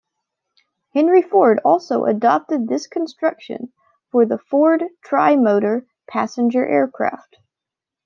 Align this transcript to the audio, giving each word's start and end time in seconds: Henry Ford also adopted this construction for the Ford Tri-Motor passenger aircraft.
Henry 0.95 1.21
Ford 1.21 1.59
also 1.63 2.05
adopted 2.05 2.67
this 2.67 2.87
construction 2.87 3.71
for 4.11 4.25
the 4.25 4.39
Ford 4.39 4.83
Tri-Motor 5.03 5.85
passenger 6.09 6.67
aircraft. 6.67 7.37